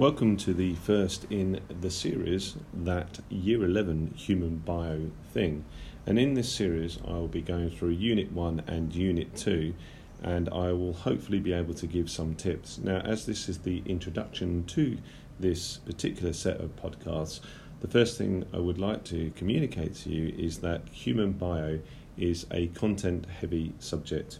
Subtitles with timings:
[0.00, 5.66] Welcome to the first in the series, that Year 11 Human Bio thing.
[6.06, 9.74] And in this series, I will be going through Unit 1 and Unit 2,
[10.22, 12.78] and I will hopefully be able to give some tips.
[12.78, 14.96] Now, as this is the introduction to
[15.38, 17.40] this particular set of podcasts,
[17.80, 21.78] the first thing I would like to communicate to you is that human bio
[22.16, 24.38] is a content heavy subject.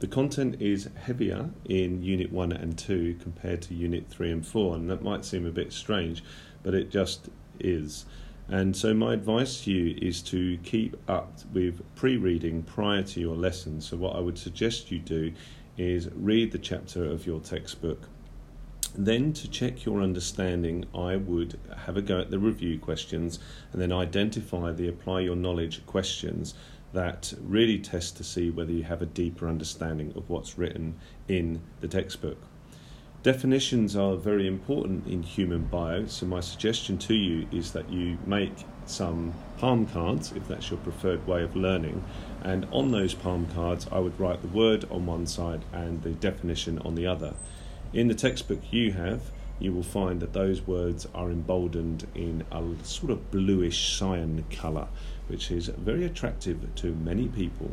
[0.00, 4.76] The content is heavier in Unit 1 and 2 compared to Unit 3 and 4,
[4.76, 6.22] and that might seem a bit strange,
[6.62, 8.06] but it just is.
[8.46, 13.20] And so, my advice to you is to keep up with pre reading prior to
[13.20, 13.80] your lesson.
[13.80, 15.32] So, what I would suggest you do
[15.76, 18.08] is read the chapter of your textbook.
[18.94, 23.40] Then, to check your understanding, I would have a go at the review questions
[23.72, 26.54] and then identify the apply your knowledge questions
[26.92, 31.60] that really test to see whether you have a deeper understanding of what's written in
[31.80, 32.38] the textbook.
[33.22, 38.16] Definitions are very important in human bio, so my suggestion to you is that you
[38.24, 42.02] make some palm cards, if that's your preferred way of learning,
[42.42, 46.10] and on those palm cards I would write the word on one side and the
[46.10, 47.34] definition on the other.
[47.92, 52.62] In the textbook you have, you will find that those words are emboldened in a
[52.84, 54.86] sort of bluish cyan colour,
[55.28, 57.70] which is very attractive to many people.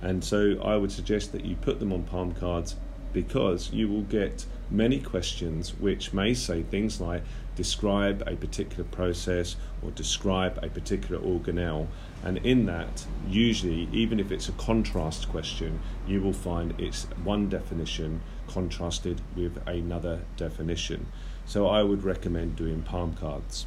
[0.00, 2.76] And so I would suggest that you put them on palm cards
[3.12, 7.22] because you will get many questions which may say things like
[7.56, 11.88] describe a particular process or describe a particular organelle.
[12.24, 17.48] And in that, usually, even if it's a contrast question, you will find it's one
[17.48, 21.06] definition contrasted with another definition.
[21.46, 23.66] So I would recommend doing palm cards.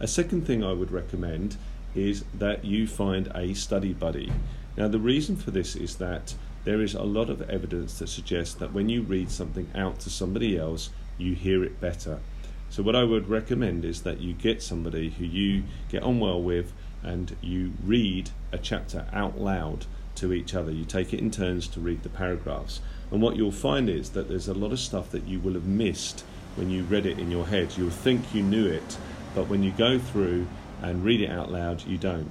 [0.00, 1.56] A second thing I would recommend
[1.94, 4.32] is that you find a study buddy.
[4.76, 8.54] Now, the reason for this is that there is a lot of evidence that suggests
[8.56, 12.20] that when you read something out to somebody else, you hear it better.
[12.70, 16.42] So, what I would recommend is that you get somebody who you get on well
[16.42, 16.72] with
[17.02, 19.86] and you read a chapter out loud
[20.16, 20.70] to each other.
[20.70, 22.80] You take it in turns to read the paragraphs.
[23.10, 25.66] And what you'll find is that there's a lot of stuff that you will have
[25.66, 26.24] missed
[26.56, 27.76] when you read it in your head.
[27.76, 28.98] You'll think you knew it,
[29.34, 30.46] but when you go through
[30.82, 32.30] and read it out loud, you don't.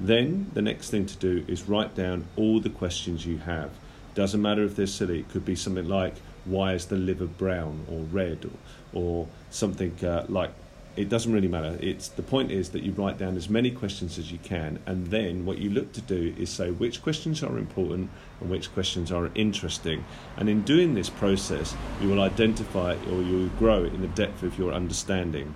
[0.00, 3.70] Then the next thing to do is write down all the questions you have.
[4.14, 5.20] Doesn't matter if they're silly.
[5.20, 10.04] It could be something like, "Why is the liver brown or red?" or, or something
[10.04, 10.50] uh, like.
[10.96, 11.78] It doesn't really matter.
[11.80, 15.08] It's the point is that you write down as many questions as you can, and
[15.08, 18.10] then what you look to do is say which questions are important
[18.40, 20.04] and which questions are interesting.
[20.36, 24.42] And in doing this process, you will identify or you will grow in the depth
[24.42, 25.54] of your understanding.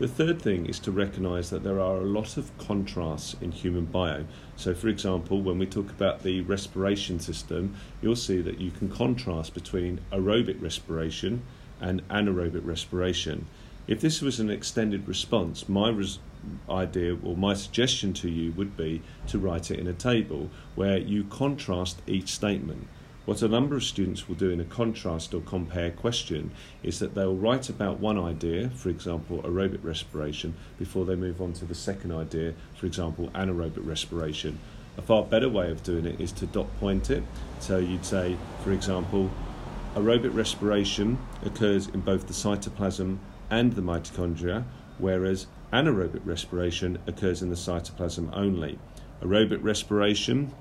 [0.00, 3.84] The third thing is to recognize that there are a lot of contrasts in human
[3.84, 4.24] bio.
[4.56, 8.88] So, for example, when we talk about the respiration system, you'll see that you can
[8.88, 11.42] contrast between aerobic respiration
[11.82, 13.46] and anaerobic respiration.
[13.86, 16.18] If this was an extended response, my res-
[16.70, 20.96] idea or my suggestion to you would be to write it in a table where
[20.96, 22.88] you contrast each statement.
[23.26, 27.14] What a number of students will do in a contrast or compare question is that
[27.14, 31.74] they'll write about one idea, for example, aerobic respiration, before they move on to the
[31.74, 34.58] second idea, for example, anaerobic respiration.
[34.96, 37.22] A far better way of doing it is to dot point it.
[37.60, 39.30] So you'd say, for example,
[39.94, 43.18] aerobic respiration occurs in both the cytoplasm
[43.50, 44.64] and the mitochondria,
[44.98, 48.78] whereas anaerobic respiration occurs in the cytoplasm only.
[49.22, 50.52] Aerobic respiration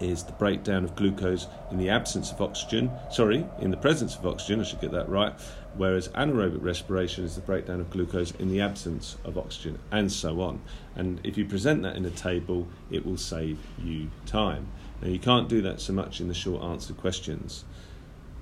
[0.00, 4.26] is the breakdown of glucose in the absence of oxygen, sorry, in the presence of
[4.26, 5.32] oxygen, I should get that right,
[5.76, 10.40] whereas anaerobic respiration is the breakdown of glucose in the absence of oxygen, and so
[10.40, 10.60] on.
[10.94, 14.68] And if you present that in a table, it will save you time.
[15.02, 17.64] Now, you can't do that so much in the short answer questions.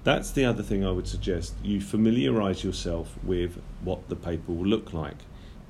[0.05, 1.55] That's the other thing I would suggest.
[1.63, 5.17] You familiarise yourself with what the paper will look like.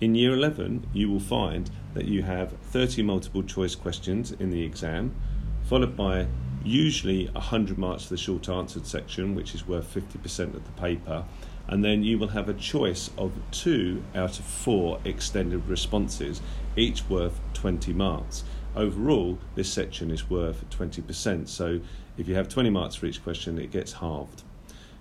[0.01, 4.63] In year 11, you will find that you have 30 multiple choice questions in the
[4.63, 5.15] exam
[5.65, 6.27] followed by
[6.65, 11.25] usually 100 marks for the short answered section, which is worth 50% of the paper.
[11.67, 16.43] And then you will have a choice of two out of four extended responses,
[16.77, 18.45] each worth 20 marks.
[18.77, 21.49] Overall, this section is worth 20%.
[21.49, 21.81] So
[22.19, 24.43] if you have 20 marks for each question, it gets halved.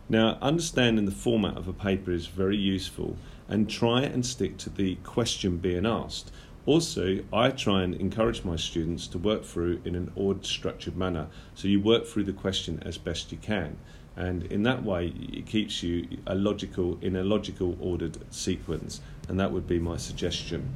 [0.07, 3.17] Now, understanding the format of a paper is very useful
[3.47, 6.31] and try and stick to the question being asked.
[6.65, 11.27] Also, I try and encourage my students to work through in an ordered, structured manner.
[11.55, 13.77] So you work through the question as best you can.
[14.15, 19.01] And in that way, it keeps you a logical, in a logical, ordered sequence.
[19.27, 20.69] And that would be my suggestion.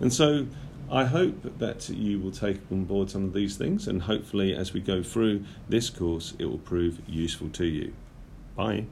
[0.00, 0.46] And so
[0.90, 3.86] I hope that you will take on board some of these things.
[3.86, 7.92] And hopefully, as we go through this course, it will prove useful to you.
[8.56, 8.86] Bye.